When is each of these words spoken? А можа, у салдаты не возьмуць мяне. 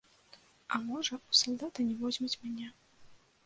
А 0.75 0.79
можа, 0.87 1.19
у 1.33 1.39
салдаты 1.41 1.87
не 1.93 2.01
возьмуць 2.03 2.33
мяне. 2.47 2.67